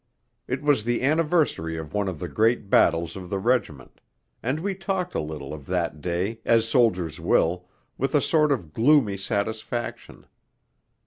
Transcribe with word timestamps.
It 0.47 0.63
was 0.63 0.83
the 0.83 1.03
anniversary 1.03 1.77
of 1.77 1.93
one 1.93 2.07
of 2.07 2.17
the 2.17 2.27
great 2.27 2.71
battles 2.71 3.15
of 3.15 3.29
the 3.29 3.37
regiment; 3.37 4.01
and 4.41 4.59
we 4.59 4.73
talked 4.73 5.13
a 5.13 5.19
little 5.21 5.53
of 5.53 5.67
that 5.67 6.01
day, 6.01 6.39
as 6.43 6.67
soldiers 6.67 7.19
will, 7.19 7.69
with 7.99 8.15
a 8.15 8.19
sort 8.21 8.51
of 8.51 8.73
gloomy 8.73 9.17
satisfaction. 9.17 10.25